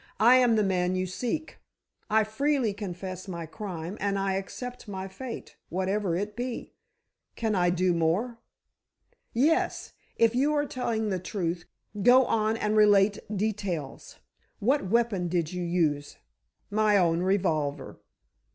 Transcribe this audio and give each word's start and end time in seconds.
I 0.19 0.37
am 0.37 0.55
the 0.55 0.63
man 0.63 0.95
you 0.95 1.05
seek, 1.05 1.59
I 2.09 2.23
freely 2.23 2.73
confess 2.73 3.27
my 3.27 3.45
crime, 3.45 3.99
and 4.01 4.17
I 4.17 4.33
accept 4.33 4.87
my 4.87 5.07
fate, 5.07 5.57
whatever 5.69 6.15
it 6.15 6.35
be. 6.35 6.73
Can 7.35 7.53
I 7.53 7.69
do 7.69 7.93
more?" 7.93 8.39
"Yes; 9.31 9.93
if 10.17 10.33
you 10.33 10.55
are 10.55 10.65
telling 10.65 11.09
the 11.09 11.19
truth, 11.19 11.65
go 12.01 12.25
on, 12.25 12.57
and 12.57 12.75
relate 12.75 13.19
details. 13.31 14.17
What 14.57 14.89
weapon 14.89 15.27
did 15.27 15.53
you 15.53 15.61
use?" 15.61 16.17
"My 16.71 16.97
own 16.97 17.19
revolver." 17.19 17.99